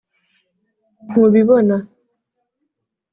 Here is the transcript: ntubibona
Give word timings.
ntubibona 1.07 1.77